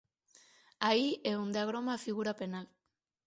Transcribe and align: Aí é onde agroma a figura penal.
Aí 0.87 1.07
é 1.31 1.33
onde 1.43 1.57
agroma 1.59 1.91
a 1.93 2.03
figura 2.05 2.37
penal. 2.41 2.65